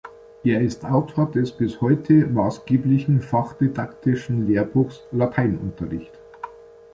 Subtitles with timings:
[0.43, 6.17] Er ist Autor des bis heute maßgeblichen fachdidaktischen Lehrbuchs „Lateinunterricht.